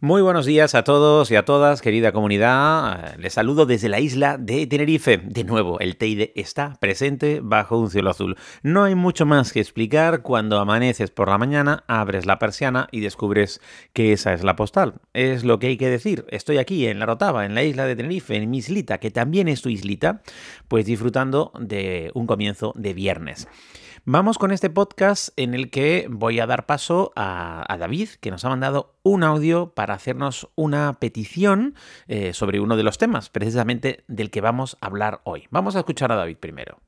[0.00, 3.16] Muy buenos días a todos y a todas, querida comunidad.
[3.16, 5.18] Les saludo desde la isla de Tenerife.
[5.24, 8.36] De nuevo, el Teide está presente bajo un cielo azul.
[8.62, 13.00] No hay mucho más que explicar cuando amaneces por la mañana, abres la persiana y
[13.00, 13.60] descubres
[13.92, 15.00] que esa es la postal.
[15.14, 16.26] Es lo que hay que decir.
[16.28, 19.48] Estoy aquí en la Rotava, en la isla de Tenerife, en mi islita, que también
[19.48, 20.22] es tu islita,
[20.68, 23.48] pues disfrutando de un comienzo de viernes.
[24.10, 28.42] Vamos con este podcast en el que voy a dar paso a, David, que nos
[28.42, 31.74] ha mandado un audio para hacernos una petición
[32.06, 35.46] eh, sobre uno de los temas, precisamente del que vamos a hablar hoy.
[35.50, 36.78] Vamos a escuchar a David primero.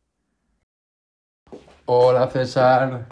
[1.85, 3.05] Hola César,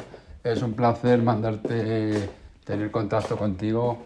[0.42, 2.30] es un placer mandarte
[2.64, 3.98] tener contacto contigo.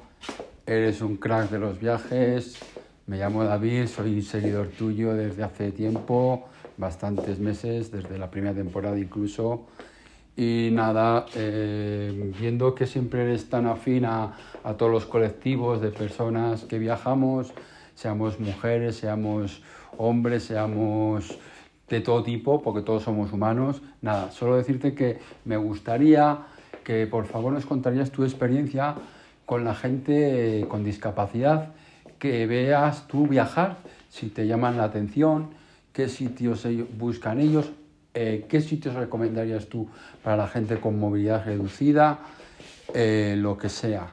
[0.67, 2.59] Eres un crack de los viajes.
[3.07, 8.53] Me llamo David, soy un seguidor tuyo desde hace tiempo, bastantes meses, desde la primera
[8.53, 9.69] temporada incluso.
[10.37, 14.33] Y nada, eh, viendo que siempre eres tan afín a,
[14.79, 17.53] todos los colectivos de personas que viajamos,
[17.95, 19.63] seamos mujeres, seamos
[19.99, 21.37] hombres, seamos
[21.89, 23.83] de todo tipo, porque todos somos humanos.
[24.01, 26.47] Nada, solo decirte que me gustaría
[26.85, 28.95] que por favor nos contarías tu experiencia
[29.45, 31.73] con la gente con discapacidad,
[32.19, 35.51] que veas tú viajar, si te llaman la atención,
[35.93, 37.71] qué sitios buscan ellos
[38.15, 39.89] eh, ¿qué sitios recomendarías tú
[40.23, 42.21] para la gente con movilidad reducida?
[42.95, 44.13] Eh, lo que sea.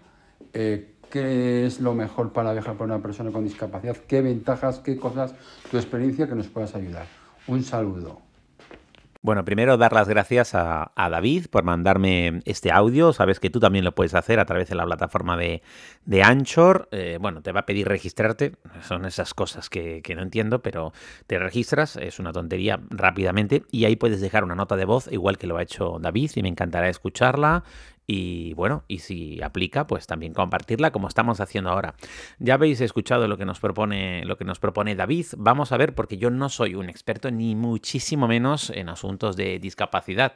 [0.54, 3.98] Eh, ¿Qué es lo mejor para viajar para una persona con discapacidad?
[3.98, 5.34] ¿Qué ventajas, qué cosas,
[5.72, 7.08] tu experiencia que nos puedas ayudar?
[7.48, 8.29] Un saludo.
[9.22, 13.12] Bueno, primero dar las gracias a, David por mandarme este audio.
[13.12, 15.62] Sabes que tú también lo puedes hacer a través de la plataforma de,
[16.24, 16.88] Anchor.
[16.92, 18.54] Eh, bueno, te va a pedir registrarte.
[18.82, 20.94] Son esas cosas que, que, no entiendo, pero
[21.28, 21.98] te registras.
[21.98, 23.64] Es una tontería rápidamente.
[23.72, 26.42] Y ahí puedes dejar una nota de voz, igual que lo ha hecho David, y
[26.42, 27.66] me encantará escucharla
[28.12, 31.94] y bueno, y si aplica, pues también compartirla como estamos haciendo ahora.
[32.40, 35.28] Ya habéis escuchado lo que nos propone, lo que nos propone David.
[35.38, 39.60] Vamos a ver, porque yo no soy un experto ni muchísimo menos en asuntos de
[39.60, 40.34] discapacidad.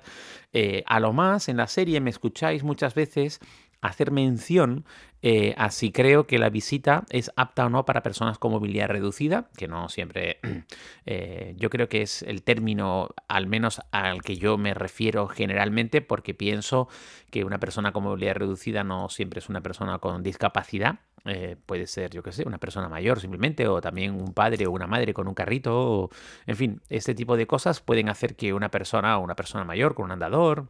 [0.54, 3.40] Eh, a lo más, en la serie me escucháis muchas veces
[3.82, 4.86] hacer mención
[5.26, 8.90] eh, a si creo que la visita es apta o no para personas con movilidad
[8.90, 10.40] reducida, que no siempre,
[11.06, 16.02] eh, yo creo que es el término al menos al que yo me refiero generalmente,
[16.02, 16.90] porque pienso
[17.32, 21.00] que una persona con movilidad reducida no siempre es una persona con discapacidad.
[21.24, 24.72] Eh, puede ser, yo qué sé, una persona mayor simplemente, o también un padre o
[24.72, 26.10] una madre con un carrito, o,
[26.48, 29.96] en fin, este tipo de cosas pueden hacer que una persona o una persona mayor
[29.96, 30.68] con un andador,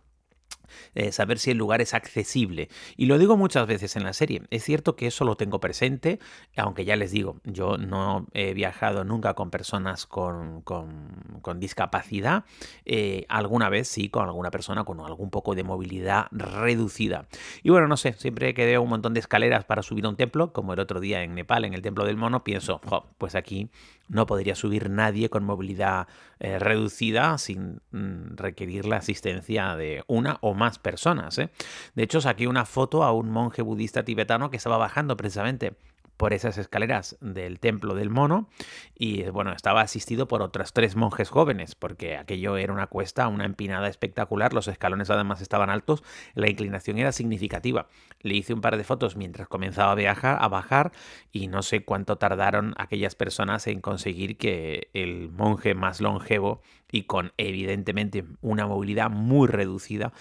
[0.95, 2.69] eh, saber si el lugar es accesible.
[2.97, 4.43] Y lo digo muchas veces en la serie.
[4.49, 6.19] Es cierto que eso lo tengo presente,
[6.57, 12.45] aunque ya les digo, yo no he viajado nunca con personas con, con, discapacidad.
[12.85, 17.27] Eh, alguna vez sí, con alguna persona con algún poco de movilidad reducida.
[17.61, 20.15] Y bueno, no sé, siempre que veo un montón de escaleras para subir a un
[20.15, 22.81] templo, como el otro día en Nepal, en el templo del mono, pienso,
[23.17, 23.69] pues aquí
[24.13, 26.07] no podría subir nadie con movilidad
[26.39, 31.37] eh, reducida sin mm, requerir la asistencia de una o más personas.
[31.37, 31.49] ¿eh?
[31.95, 35.75] De hecho, saqué una foto a un monje budista tibetano que estaba bajando precisamente
[36.17, 38.49] por esas escaleras del templo del mono
[38.95, 43.45] y bueno, estaba asistido por otras tres monjes jóvenes porque aquello era una cuesta, una
[43.45, 46.03] empinada espectacular, los escalones además estaban altos,
[46.35, 47.87] la inclinación era significativa.
[48.21, 50.91] Le hice un par de fotos mientras comenzaba a viajar, a bajar
[51.31, 57.03] y no sé cuánto tardaron aquellas personas en conseguir que el monje más longevo y
[57.03, 60.13] con evidentemente una movilidad muy reducida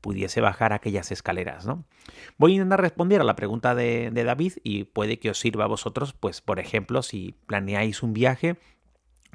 [0.00, 1.66] pudiese bajar aquellas escaleras.
[1.66, 1.84] ¿no?
[2.38, 5.68] Voy a intentar responder a la pregunta de, David y puede que os sirva a
[5.68, 8.56] vosotros, pues por ejemplo, si planeáis un viaje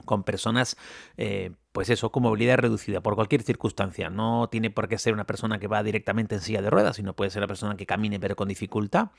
[0.04, 0.78] con personas,
[1.18, 4.10] eh, pues eso, con movilidad reducida, por cualquier circunstancia.
[4.10, 7.16] No tiene por qué ser una persona que va directamente en silla de ruedas, sino
[7.16, 9.10] puede ser una persona que camine pero con dificultad.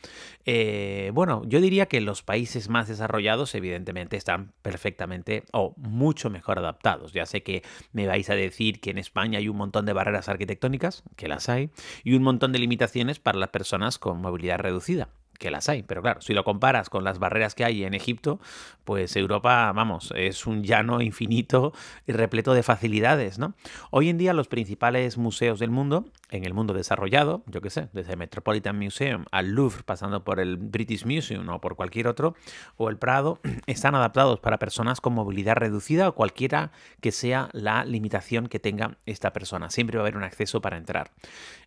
[0.45, 6.59] Eh, bueno, yo diría que los países más desarrollados, evidentemente, están perfectamente o mucho mejor
[6.59, 7.13] adaptados.
[7.13, 7.63] Ya sé que
[7.93, 11.49] me vais a decir que en España hay un montón de barreras arquitectónicas, que las
[11.49, 11.71] hay,
[12.05, 15.09] y un montón de limitaciones para las personas con movilidad reducida
[15.39, 18.41] que las hay, pero claro, si lo comparas con las barreras que hay en Egipto,
[18.85, 21.73] pues Europa, vamos, es un llano infinito
[22.07, 23.55] y repleto de facilidades, ¿no?
[23.91, 27.89] Hoy en día los principales museos del mundo, en el mundo desarrollado, yo qué sé,
[27.93, 32.35] desde el Metropolitan Museum al Louvre, pasando por el British Museum o por cualquier otro,
[32.77, 37.85] o el Prado, están adaptados para personas con movilidad reducida o cualquiera que sea la
[37.85, 39.71] limitación que tenga esta persona.
[39.71, 41.11] Siempre va a haber un acceso para entrar.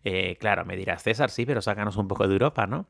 [0.04, 2.86] Eh, claro, me dirás, César, sí, pero sácanos un poco de Europa, ¿no?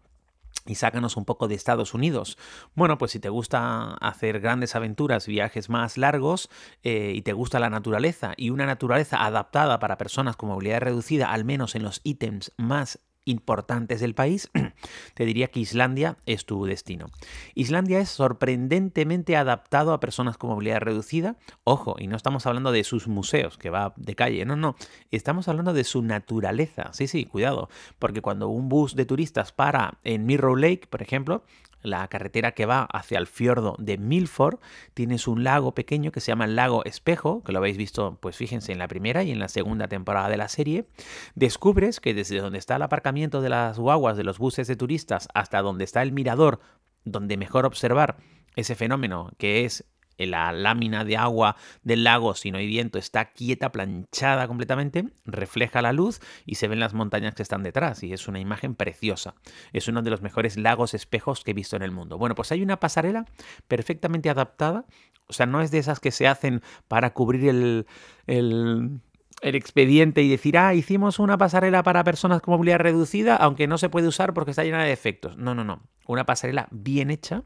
[0.67, 2.38] Y sácanos un poco de Estados Unidos.
[2.75, 6.50] Bueno, pues si te gusta hacer grandes aventuras, viajes más largos
[6.82, 11.32] eh, y te gusta la naturaleza y una naturaleza adaptada para personas con movilidad reducida,
[11.32, 13.00] al menos en los ítems más
[13.31, 14.50] importantes del país,
[15.15, 17.06] te diría que Islandia es tu destino.
[17.55, 21.37] Islandia es sorprendentemente adaptado a personas con movilidad reducida.
[21.65, 24.77] Ojo, y no estamos hablando de sus museos, que va de calle, no, no,
[25.11, 26.93] estamos hablando de su naturaleza.
[26.93, 27.69] Sí, sí, cuidado,
[27.99, 31.44] porque cuando un bus de turistas para en Mirror Lake, por ejemplo,
[31.82, 34.59] la carretera que va hacia el fiordo de Milford,
[34.94, 38.37] tienes un lago pequeño que se llama el lago Espejo, que lo habéis visto, pues
[38.37, 40.87] fíjense, en la primera y en la segunda temporada de la serie.
[41.35, 45.29] Descubres que desde donde está el aparcamiento de las guaguas de los buses de turistas
[45.35, 46.61] hasta donde está el mirador,
[47.05, 48.17] donde mejor observar
[48.56, 49.85] ese fenómeno que es
[50.26, 55.82] la lámina de agua del lago, si no hay viento, está quieta, planchada completamente, refleja
[55.82, 58.02] la luz y se ven las montañas que están detrás.
[58.02, 59.34] Y es una imagen preciosa.
[59.72, 62.19] Es uno de los mejores lagos espejos que he visto en el mundo.
[62.19, 63.26] Bueno, pues hay una pasarela
[63.69, 64.87] perfectamente adaptada.
[65.26, 67.87] O sea, no es de esas que se hacen para cubrir el,
[68.26, 69.00] el
[69.40, 73.78] el expediente y decir, ah, hicimos una pasarela para personas con movilidad reducida, aunque no
[73.78, 75.37] se puede usar porque está llena de defectos.
[75.37, 75.82] No, no, no.
[76.06, 77.44] Una pasarela bien hecha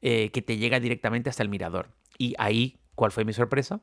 [0.00, 1.90] eh, que te llega directamente hasta el mirador.
[2.18, 3.80] Y ahí, ¿cuál fue mi sorpresa?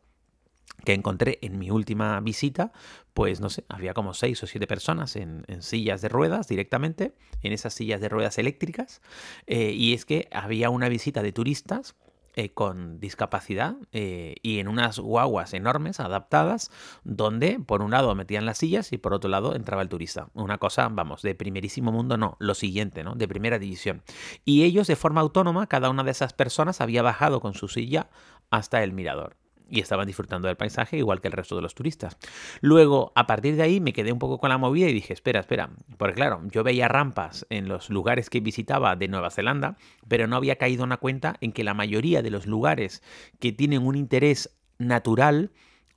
[0.85, 2.71] que encontré en mi última visita,
[3.13, 7.13] pues no sé, había como seis o siete personas en, sillas de ruedas directamente,
[7.43, 9.01] en esas sillas de ruedas eléctricas,
[9.47, 11.95] eh, y es que había una visita de turistas
[12.35, 16.71] eh, con discapacidad eh, y en unas guaguas enormes adaptadas
[17.03, 20.29] donde por un lado metían las sillas y por otro lado entraba el turista.
[20.33, 23.15] Una cosa, vamos, de primerísimo mundo, no, lo siguiente, ¿no?
[23.15, 24.03] De primera división.
[24.45, 28.09] Y ellos de forma autónoma, cada una de esas personas había bajado con su silla
[28.49, 29.40] hasta el mirador
[29.71, 32.17] y estaban disfrutando del paisaje igual que el resto de los turistas.
[32.59, 35.39] Luego, a partir de ahí, me quedé un poco con la movida y dije, espera,
[35.39, 39.77] espera, porque claro, yo veía rampas en los lugares que visitaba de Nueva Zelanda,
[40.07, 43.01] pero no había caído una cuenta en que la mayoría de los lugares
[43.39, 45.51] que tienen un interés natural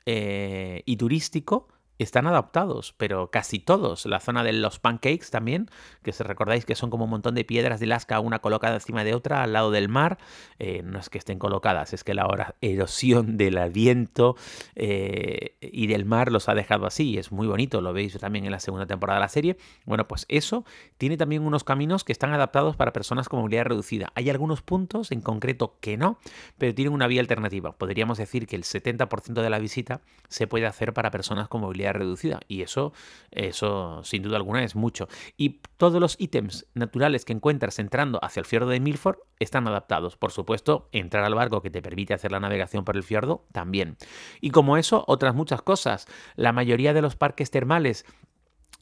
[0.07, 1.69] eh, y turístico,
[1.99, 4.07] están adaptados, pero casi todos.
[4.07, 5.71] La zona de los pancakes también,
[6.03, 9.05] que se recordáis que son como un montón de piedras de lasca, una colocada encima
[9.05, 10.19] de otra al lado del mar.
[10.59, 14.37] Eh, no es que estén colocadas, es que la erosión del viento
[14.75, 17.19] eh, y del mar los ha dejado así.
[17.19, 19.57] Es muy bonito, lo veis también en la segunda temporada de la serie.
[19.85, 20.65] Bueno, pues eso
[20.99, 24.13] tiene también unos caminos que están adaptados para personas con movilidad reducida.
[24.15, 26.19] Hay algunos puntos en concreto que no,
[26.59, 27.73] pero tienen una vía alternativa.
[27.73, 31.84] Podríamos decir que el 70% de la visita se puede hacer para personas con movilidad
[31.93, 32.41] reducida.
[32.49, 32.93] Y eso,
[33.31, 35.09] eso sin duda alguna es mucho.
[35.37, 40.17] Y todos los ítems naturales que encuentras entrando hacia el fiordo de Milford están adaptados.
[40.17, 43.97] Por supuesto, entrar al barco que te permite hacer la navegación por el fiordo también.
[44.41, 46.07] Y como eso, otras muchas cosas.
[46.37, 48.07] La mayoría de los parques termales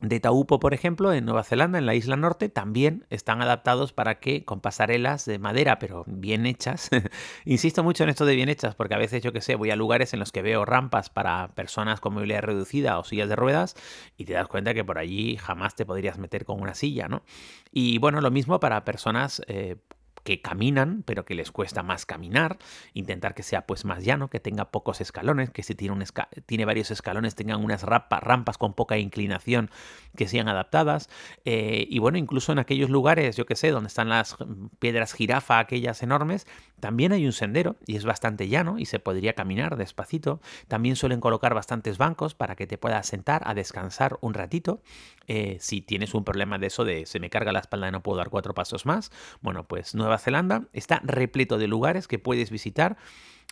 [0.02, 4.19] de Taupo, por ejemplo, en Nueva Zelanda, en la isla norte, también están adaptados para
[4.19, 6.90] que con pasarelas de madera, pero bien hechas.
[7.44, 9.76] Insisto mucho en esto de bien hechas, porque a veces yo que sé, voy a
[9.76, 13.76] lugares en los que veo rampas para personas con movilidad reducida o sillas de ruedas
[14.16, 17.22] y te das cuenta que por allí jamás te podrías meter con una silla, ¿no?
[17.70, 19.76] Y bueno, lo mismo para personas eh,
[20.25, 22.59] que caminan, pero que les cuesta más caminar,
[22.95, 26.05] intentar que sea pues más llano, que tenga pocos escalones, que si tiene, un
[26.47, 29.71] tiene varios escalones tengan unas rampas con poca inclinación
[30.17, 31.09] que sean adaptadas,
[31.45, 34.37] eh, y bueno, incluso en aquellos lugares, yo que sé, donde están las
[34.79, 36.47] piedras jirafa, aquellas enormes,
[36.82, 41.21] también hay un sendero y es bastante llano y se podría caminar despacito, también suelen
[41.21, 44.83] colocar bastantes bancos para que te puedas sentar a descansar un ratito,
[45.28, 48.02] eh, si tienes un problema de eso de se me carga la espalda y no
[48.02, 52.50] puedo dar cuatro pasos más, bueno, pues Nueva Zelanda está repleto de lugares que puedes
[52.50, 52.97] visitar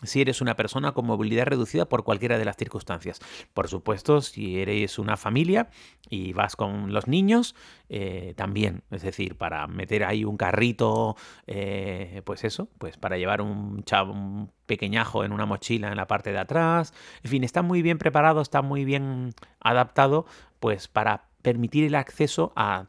[0.03, 3.19] si eres una persona con movilidad reducida por cualquiera de las circunstancias.
[3.53, 5.69] Por supuesto, si eres una familia
[6.09, 7.55] y vas con los niños,
[7.89, 11.15] eh, también, es decir, para meter ahí un carrito,
[11.47, 16.07] eh, pues eso, pues para llevar un, chavo, un pequeñajo en una mochila en la
[16.07, 16.93] parte de atrás,
[17.23, 20.25] en fin, está muy bien preparado, está muy bien adaptado,
[20.59, 22.87] pues para permitir el acceso a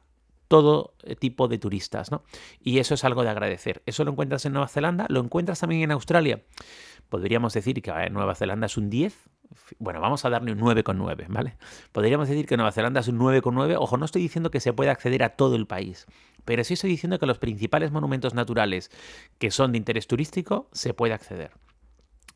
[0.53, 2.25] todo tipo de turistas, ¿no?
[2.61, 3.83] Y eso es algo de agradecer.
[3.87, 6.43] Eso lo encuentras en Nueva Zelanda, lo encuentras también en Australia.
[7.09, 9.17] Podríamos decir que Nueva Zelanda es un 10.
[9.79, 11.57] Bueno, vamos a darle un 9,9, ¿vale?
[11.93, 13.77] Podríamos decir que Nueva Zelanda es un 9,9.
[13.79, 16.05] Ojo, no estoy diciendo que se pueda acceder a todo el país,
[16.45, 18.91] pero sí estoy diciendo que los principales monumentos naturales
[19.39, 21.53] que son de interés turístico se puede acceder.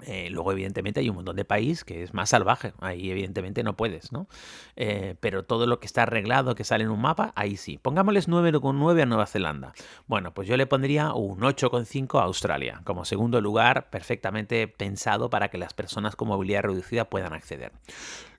[0.04, 2.72] Eh, luego, evidentemente, hay un montón de país que es más salvaje.
[2.80, 4.28] Ahí, evidentemente, no puedes, ¿no?
[4.76, 7.78] Eh, pero todo lo que está arreglado, que sale en un mapa, ahí sí.
[7.78, 9.72] Pongámosles 9,9 a Nueva Zelanda.
[10.06, 15.48] Bueno, pues yo le pondría un 8,5 a Australia, como segundo lugar perfectamente pensado para
[15.48, 17.72] que las personas con movilidad reducida puedan acceder.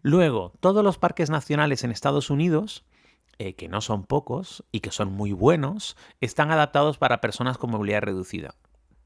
[0.04, 2.86] Luego, todos los parques nacionales en Estados Unidos
[3.40, 7.70] eh, que no son pocos y que son muy buenos, están adaptados para personas con
[7.70, 8.56] movilidad reducida.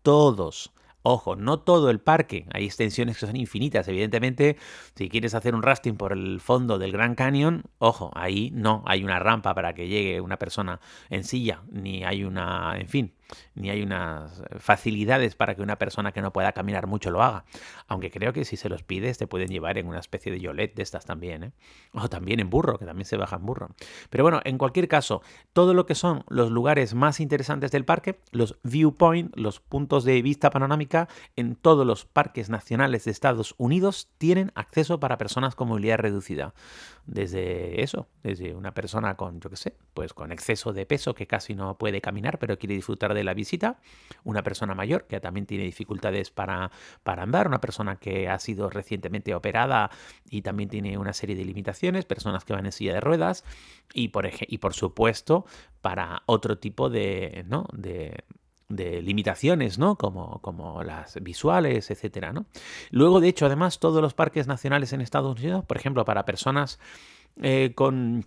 [0.04, 0.72] Todos.
[1.04, 3.88] Ojo, no todo el parque, hay extensiones que son infinitas.
[3.88, 4.58] Evidentemente,
[4.96, 9.04] si quieres hacer un rafting por el fondo del Gran Canyon, ojo, ahí no hay
[9.04, 10.80] una rampa para que llegue una persona
[11.10, 13.14] en silla, ni hay una, en fin,
[13.56, 17.46] ni hay unas facilidades para que una persona que no pueda caminar mucho lo haga.
[17.88, 20.76] Aunque creo que si se los pides te pueden llevar en una especie de yolet
[20.76, 21.52] de estas también, ¿eh?
[21.94, 23.70] O también en burro, que también se baja en burro.
[24.10, 25.22] Pero bueno, en cualquier caso,
[25.54, 30.22] todo lo que son los lugares más interesantes del parque, los viewpoint, los puntos de
[30.22, 35.68] vista panorámica, en todos los parques nacionales de Estados Unidos tienen acceso para personas con
[35.68, 36.54] movilidad reducida
[37.06, 41.28] desde eso, desde una persona con, yo qué sé, pues con exceso de peso que
[41.28, 43.80] casi no puede caminar pero quiere disfrutar de la visita,
[44.24, 46.72] una persona mayor que también tiene dificultades para,
[47.04, 49.92] para andar, una persona que ha sido recientemente operada
[50.30, 53.44] y también tiene una serie de limitaciones, personas que van en silla de ruedas
[53.94, 55.46] y por, y por supuesto
[55.82, 57.66] para otro tipo de, ¿no?
[57.74, 58.24] de,
[58.76, 59.96] de limitaciones, ¿no?
[59.96, 62.46] Como, como las visuales, etcétera, ¿no?
[62.90, 66.80] Luego, de hecho, además, todos los parques nacionales en Estados Unidos, por ejemplo, para personas
[67.42, 68.26] eh, con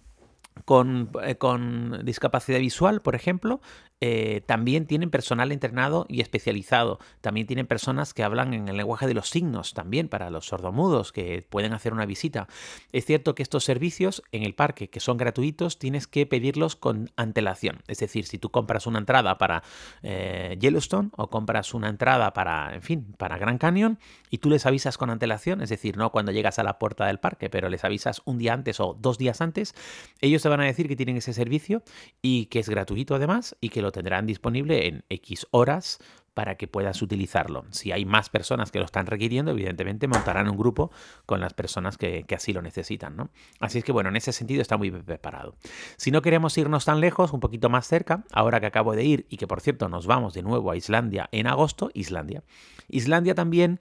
[0.65, 3.61] con, eh, con, discapacidad visual, por ejemplo,
[4.01, 6.99] eh, también tienen personal entrenado y especializado.
[7.21, 11.13] También tienen personas que hablan en el lenguaje de los signos, también para los sordomudos,
[11.13, 12.49] que pueden hacer una visita.
[12.93, 17.11] Es cierto que estos servicios en el parque, que son gratuitos, tienes que pedirlos con
[17.17, 17.83] antelación.
[17.87, 19.63] Es decir, si tú compras una entrada para
[20.03, 23.99] eh, Yellowstone o compras una entrada para, en fin, para Grand Canyon,
[24.29, 27.21] y tú les avisas con antelación, es decir, no cuando llegas a la puerta del
[27.21, 29.75] parque, pero les avisas un día antes o dos días antes,
[30.21, 31.83] ellos te van a decir que tienen ese servicio
[32.21, 36.01] y que es gratuito además y que lo tendrán disponible en X horas
[36.35, 37.65] para que puedas utilizarlo.
[37.71, 40.91] Si hay más personas que lo están requiriendo, evidentemente montarán un grupo
[41.27, 43.17] con las personas que, así lo necesitan.
[43.17, 43.31] ¿no?
[43.61, 45.55] Así es que bueno, en ese sentido está muy preparado.
[45.97, 49.27] Si no queremos irnos tan lejos, un poquito más cerca, ahora que acabo de ir
[49.29, 52.43] y que por cierto nos vamos de nuevo a Islandia en agosto, Islandia.
[52.89, 53.81] Islandia también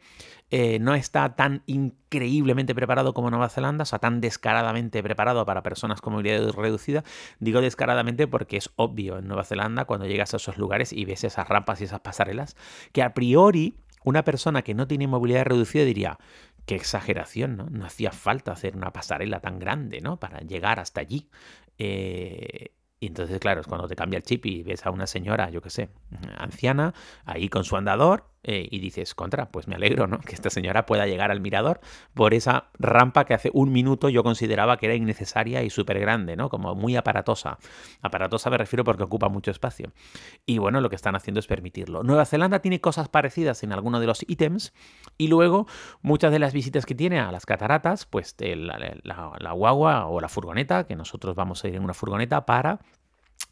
[0.55, 5.63] eh, no está tan increíblemente preparado como Nueva Zelanda, o sea, tan descaradamente preparado para
[5.63, 7.03] personas con movilidad reducida.
[7.39, 11.23] Digo descaradamente porque es obvio en Nueva Zelanda cuando llegas a esos lugares y ves
[11.23, 12.55] esas rampas y esas pasarelas,
[12.91, 16.19] que a priori una persona que no tiene movilidad reducida diría,
[16.67, 17.65] qué exageración, ¿no?
[17.71, 20.19] No hacía falta hacer una pasarela tan grande, ¿no?
[20.19, 21.31] Para llegar hasta allí.
[21.79, 25.49] Eh, y entonces, claro, es cuando te cambia el chip y ves a una señora,
[25.49, 25.89] yo qué sé,
[26.37, 26.93] anciana,
[27.25, 30.19] ahí con su andador, eh, y dices, contra, pues me alegro, ¿no?
[30.25, 31.79] Que esta señora pueda llegar al mirador
[32.13, 36.35] por esa rampa que hace un minuto yo consideraba que era innecesaria y súper grande,
[36.35, 36.49] ¿no?
[36.49, 37.57] Como muy aparatosa.
[38.01, 39.91] Aparatosa me refiero porque ocupa mucho espacio.
[40.45, 42.03] Y bueno, lo que están haciendo es permitirlo.
[42.03, 44.73] Nueva Zelanda tiene cosas parecidas en algunos de los ítems
[45.17, 45.67] y luego
[46.01, 50.85] muchas de las visitas que tiene a las cataratas, pues la guagua o la furgoneta,
[50.85, 52.79] que nosotros vamos a ir en una furgoneta para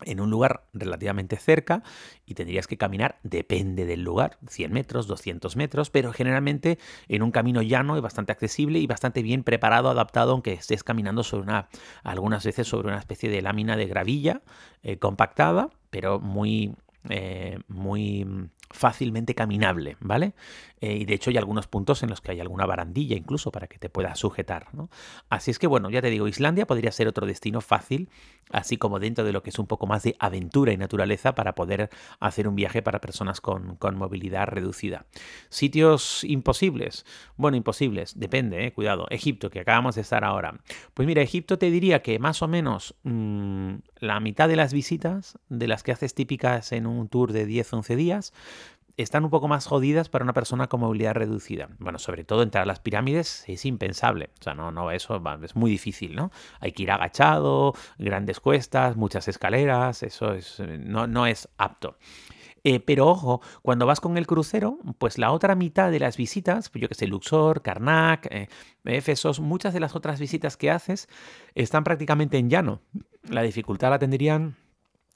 [0.05, 1.83] en un lugar relativamente cerca
[2.25, 7.31] y tendrías que caminar, depende del lugar, 100 metros, 200 metros, pero generalmente en un
[7.31, 11.69] camino llano y bastante accesible y bastante bien preparado, adaptado, aunque estés caminando sobre una,
[12.03, 14.41] algunas veces sobre una especie de lámina de gravilla
[14.83, 16.75] eh, compactada, pero muy,
[17.09, 20.33] eh, muy fácilmente caminable, ¿vale?
[20.81, 23.67] Eh, y de hecho hay algunos puntos en los que hay alguna barandilla incluso para
[23.67, 24.89] que te puedas sujetar, ¿no?
[25.29, 28.09] Así es que bueno, ya te digo, Islandia podría ser otro destino fácil,
[28.51, 31.53] así como dentro de lo que es un poco más de aventura y naturaleza para
[31.53, 35.05] poder hacer un viaje para personas con, movilidad reducida.
[35.49, 37.05] Sitios imposibles,
[37.37, 39.05] bueno, imposibles, depende, eh, cuidado.
[39.09, 40.59] Egipto, que acabamos de estar ahora.
[40.93, 45.37] Pues mira, Egipto te diría que más o menos mm, la mitad de las visitas,
[45.49, 48.33] de las que haces típicas en un tour de 10-11 días,
[48.97, 51.69] están un poco más jodidas para una persona con movilidad reducida.
[51.79, 54.29] Bueno, sobre todo entrar a las pirámides es impensable.
[54.39, 56.31] O sea, no, no, eso es muy difícil, ¿no?
[56.59, 61.97] Hay que ir agachado, grandes cuestas, muchas escaleras, eso es, no, no es apto.
[62.63, 66.69] Eh, pero ojo, cuando vas con el crucero, pues la otra mitad de las visitas,
[66.69, 68.49] pues yo que sé, Luxor, Karnak, eh,
[68.85, 71.09] Éfesos, muchas de las otras visitas que haces
[71.55, 72.81] están prácticamente en llano.
[73.23, 74.57] La dificultad la tendrían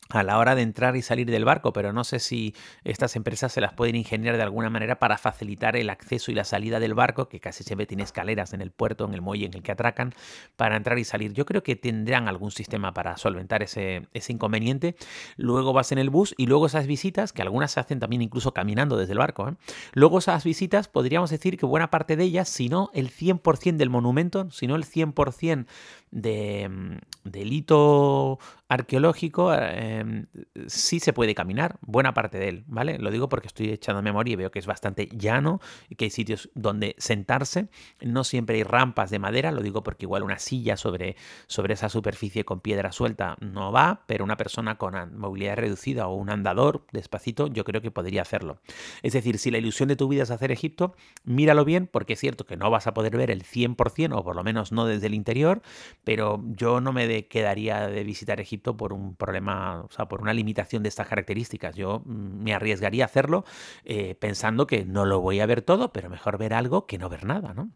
[0.09, 3.51] a la hora de entrar y salir del barco, pero no sé si estas empresas
[3.51, 6.93] se las pueden ingeniar de alguna manera para facilitar el acceso y la salida del
[6.93, 9.71] barco, que casi siempre tiene escaleras en el puerto, en el muelle en el que
[9.71, 10.13] atracan,
[10.55, 11.33] para entrar y salir.
[11.33, 14.95] Yo creo que tendrán algún sistema para solventar ese, ese inconveniente.
[15.38, 18.53] Luego vas en el bus y luego esas visitas, que algunas se hacen también incluso
[18.53, 19.55] caminando desde el barco, ¿eh?
[19.93, 23.89] luego esas visitas podríamos decir que buena parte de ellas, si no el 100% del
[23.89, 25.65] monumento, si no el 100%
[26.12, 30.25] de, mm, del hito arqueológico em,
[30.67, 32.98] sí se puede caminar, buena parte de él, ¿vale?
[32.98, 36.12] Lo digo porque estoy echando memoria y veo que es bastante llano y que hay
[36.12, 37.67] sitios donde sentarse.
[38.01, 41.15] No siempre hay rampas de madera, lo digo porque igual una silla sobre,
[41.48, 46.15] sobre esa superficie con piedra suelta no va, pero una persona con movilidad reducida o
[46.15, 48.60] un andador despacito, yo creo que podría hacerlo.
[49.03, 52.19] Es decir, si la ilusión de tu vida es hacer Egipto, míralo bien porque es
[52.19, 55.07] cierto que no vas a poder ver el 100% o por lo menos no desde
[55.07, 55.62] el interior,
[56.03, 60.33] pero yo no me quedaría de visitar Egipto por un problema, o sea, por una
[60.33, 61.75] limitación de estas características.
[61.75, 63.45] Yo mm, me arriesgaría a hacerlo
[63.83, 67.09] eh, pensando que no lo voy a ver todo, pero mejor ver algo que no
[67.09, 67.71] ver nada, ¿no?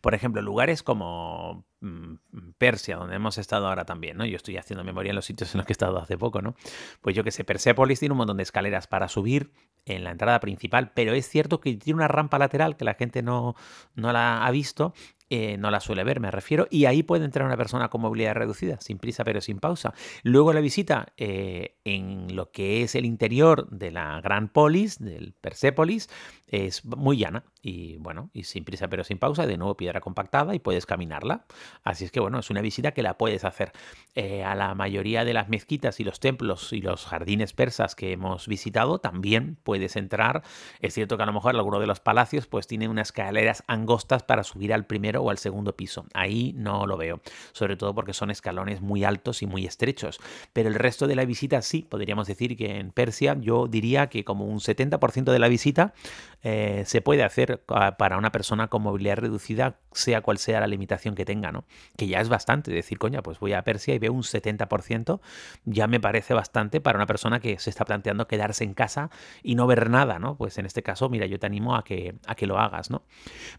[0.00, 2.14] Por ejemplo, lugares como mm,
[2.58, 4.24] Persia, donde hemos estado ahora también, ¿no?
[4.24, 6.54] Yo estoy haciendo memoria en los sitios en los que he estado hace poco, ¿no?
[7.00, 9.52] Pues yo que sé, Persepolis tiene un montón de escaleras para subir
[9.84, 13.22] en la entrada principal, pero es cierto que tiene una rampa lateral que la gente
[13.22, 13.54] no,
[13.94, 14.94] no la ha visto
[15.28, 18.34] eh, no la suele ver, me refiero, y ahí puede entrar una persona con movilidad
[18.34, 19.92] reducida, sin prisa pero sin pausa.
[20.22, 25.34] Luego la visita eh, en lo que es el interior de la Gran Polis, del
[25.40, 26.08] Persepolis,
[26.46, 30.54] es muy llana y bueno, y sin prisa pero sin pausa, de nuevo piedra compactada
[30.54, 31.46] y puedes caminarla.
[31.82, 33.72] Así es que bueno, es una visita que la puedes hacer.
[34.14, 38.12] Eh, a la mayoría de las mezquitas y los templos y los jardines persas que
[38.12, 40.42] hemos visitado también puedes entrar.
[40.80, 44.22] Es cierto que a lo mejor alguno de los palacios pues tiene unas escaleras angostas
[44.22, 46.06] para subir al primero o al segundo piso.
[46.14, 47.20] Ahí no lo veo,
[47.52, 50.18] sobre todo porque son escalones muy altos y muy estrechos.
[50.52, 54.24] Pero el resto de la visita sí, podríamos decir que en Persia yo diría que
[54.24, 55.94] como un 70% de la visita
[56.42, 57.62] eh, se puede hacer
[57.98, 61.64] para una persona con movilidad reducida, sea cual sea la limitación que tenga, ¿no?
[61.96, 62.70] Que ya es bastante.
[62.70, 65.20] Decir, coña, pues voy a Persia y veo un 70%,
[65.64, 69.10] ya me parece bastante para una persona que se está planteando quedarse en casa
[69.42, 70.36] y no ver nada, ¿no?
[70.36, 73.04] Pues en este caso, mira, yo te animo a que, a que lo hagas, ¿no?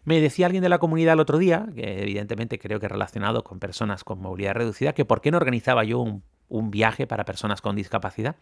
[0.04, 4.04] Me decía alguien de la comunidad el otro día, evidentemente creo que relacionado con personas
[4.04, 7.76] con movilidad reducida, que por qué no organizaba yo un un viaje para personas con
[7.76, 8.36] discapacidad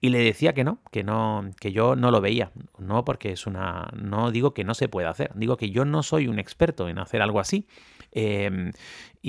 [0.00, 3.46] y le decía que no, que no, que yo no lo veía, no porque es
[3.46, 6.88] una, no digo que no se pueda hacer, digo que yo no soy un experto
[6.88, 7.66] en hacer algo así.
[8.12, 8.72] Em,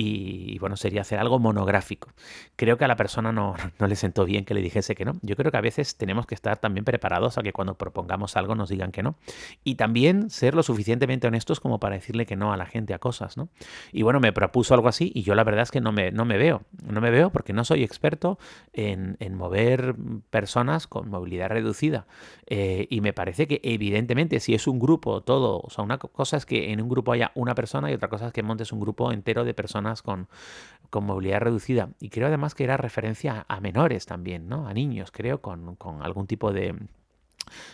[0.02, 2.08] y, bueno, sería hacer algo monográfico.
[2.56, 5.12] Creo que a la persona no, no, le sentó bien que le dijese que no.
[5.20, 8.54] Yo creo que a veces tenemos que estar también preparados a que cuando propongamos algo
[8.54, 9.16] nos digan que no.
[9.62, 12.98] Y también ser lo suficientemente honestos como para decirle que no a la gente a
[12.98, 13.50] cosas, ¿no?
[13.92, 16.24] Y bueno, me propuso algo así y yo la verdad es que no me, no
[16.24, 16.62] me veo.
[16.82, 18.38] No me veo porque no soy experto
[18.72, 19.96] en, en mover
[20.30, 22.06] personas con movilidad reducida.
[22.46, 26.36] Eh, y me parece que evidentemente si es un grupo todo, o sea, una cosa
[26.36, 28.80] es que en un grupo haya una persona y otra cosa es que montes un
[28.80, 30.28] grupo entero de personas con,
[30.92, 31.90] movilidad reducida.
[32.00, 34.66] Y creo además que era referencia a menores también, ¿no?
[34.66, 36.74] A niños, creo, con algún tipo de,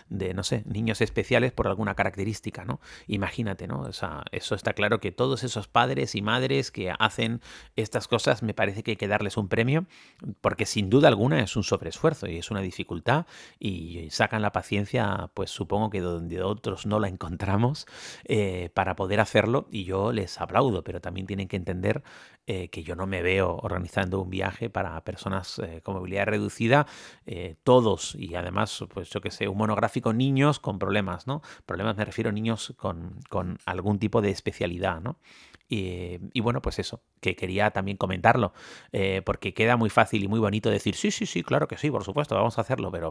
[0.08, 2.80] de, no sé, niños especiales por alguna característica, ¿no?
[3.06, 3.80] Imagínate, ¿no?
[3.80, 7.40] O sea, eso está claro que todos esos padres y madres que hacen
[7.76, 9.86] estas cosas, me parece que hay que darles un premio,
[10.40, 13.26] porque sin duda alguna es un sobreesfuerzo y es una dificultad
[13.58, 17.86] y sacan la paciencia, pues supongo que donde otros no la encontramos,
[18.24, 22.02] eh, para poder hacerlo y yo les aplaudo, pero también tienen que entender
[22.46, 26.86] eh, que yo no me veo organizando un viaje para personas eh, con movilidad reducida,
[27.64, 31.42] todos, y además, pues yo que sé, un monográfico niños con problemas, ¿no?
[31.66, 35.18] Problemas me refiero a niños con, con algún tipo de especialidad, ¿no?
[35.68, 38.52] Y, bueno, pues eso, que quería también comentarlo,
[38.92, 41.90] eh, porque queda muy fácil y muy bonito decir, sí, sí, sí, claro que sí,
[41.90, 43.10] por supuesto, vamos a hacerlo, pero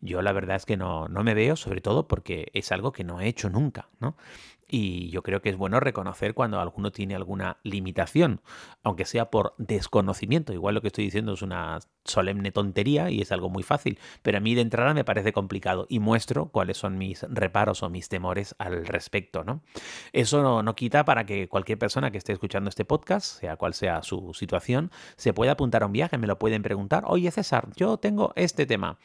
[0.00, 3.04] yo la verdad es que no, no me veo, sobre todo porque es algo que
[3.04, 4.16] no he hecho nunca, ¿no?
[4.68, 8.40] Y yo creo que es bueno reconocer cuando alguno tiene alguna limitación,
[8.82, 10.54] aunque sea por desconocimiento.
[10.54, 14.38] Igual lo que estoy diciendo es una solemne tontería y es algo muy fácil, pero
[14.38, 18.08] a mí de entrada me parece complicado y muestro cuáles son mis reparos o mis
[18.08, 19.62] temores al respecto, ¿no?
[20.12, 23.74] Eso no, no quita para que cualquier persona que esté escuchando este podcast, sea cual
[23.74, 27.68] sea su situación, se pueda apuntar a un viaje, me lo pueden preguntar, oye César,
[27.76, 28.98] yo tengo este tema.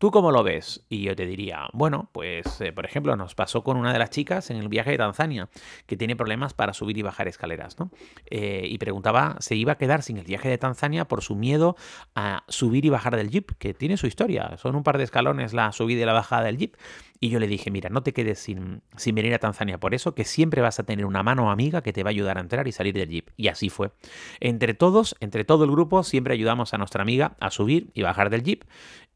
[0.00, 0.82] ¿Tú cómo lo ves?
[0.88, 4.08] Y yo te diría, bueno, pues eh, por ejemplo nos pasó con una de las
[4.08, 5.50] chicas en el viaje de Tanzania,
[5.84, 7.90] que tiene problemas para subir y bajar escaleras, ¿no?
[8.30, 11.76] Eh, y preguntaba, ¿se iba a quedar sin el viaje de Tanzania por su miedo
[12.14, 13.50] a subir y bajar del jeep?
[13.58, 16.56] Que tiene su historia, son un par de escalones la subida y la bajada del
[16.56, 16.76] jeep.
[17.22, 20.14] Y yo le dije, mira, no te quedes sin, sin venir a Tanzania por eso,
[20.14, 22.66] que siempre vas a tener una mano amiga que te va a ayudar a entrar
[22.66, 23.28] y salir del jeep.
[23.36, 23.92] Y así fue.
[24.40, 28.30] Entre todos, entre todo el grupo, siempre ayudamos a nuestra amiga a subir y bajar
[28.30, 28.64] del jeep.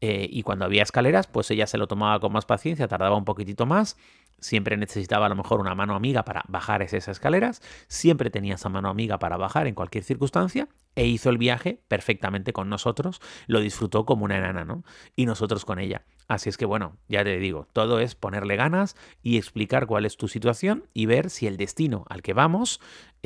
[0.01, 3.25] Eh, y cuando había escaleras, pues ella se lo tomaba con más paciencia, tardaba un
[3.25, 3.97] poquitito más.
[4.39, 7.63] Siempre necesitaba a lo mejor una mano amiga para bajar esas escaleras.
[7.87, 10.67] Siempre tenía esa mano amiga para bajar en cualquier circunstancia.
[10.95, 13.19] E hizo el viaje perfectamente con nosotros.
[13.47, 14.83] Lo disfrutó como una enana, ¿no?
[15.15, 16.03] Y nosotros con ella.
[16.27, 20.17] Así es que bueno, ya te digo, todo es ponerle ganas y explicar cuál es
[20.17, 22.79] tu situación y ver si el destino al que vamos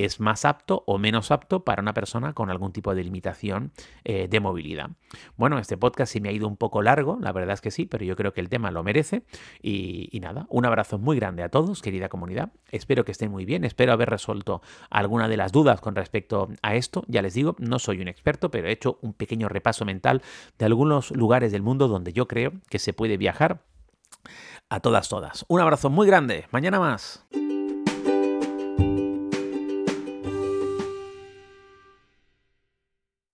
[0.03, 3.71] es más apto o menos apto para una persona con algún tipo de limitación
[4.05, 4.91] eh, de movilidad.
[5.35, 7.85] Bueno, este podcast sí me ha ido un poco largo, la verdad es que sí,
[7.85, 9.23] pero yo creo que el tema lo merece.
[9.61, 12.51] Y, y nada, un abrazo muy grande a todos, querida comunidad.
[12.71, 16.75] Espero que estén muy bien, espero haber resuelto alguna de las dudas con respecto a
[16.75, 17.03] esto.
[17.07, 20.21] Ya les digo, no soy un experto, pero he hecho un pequeño repaso mental
[20.57, 23.61] de algunos lugares del mundo donde yo creo que se puede viajar
[24.67, 25.45] a todas, todas.
[25.47, 26.47] Un abrazo muy grande.
[26.49, 27.23] Mañana más.